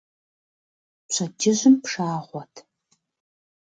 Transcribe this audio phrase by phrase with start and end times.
[1.07, 2.53] Пщэдджыжьым пшагъуэт.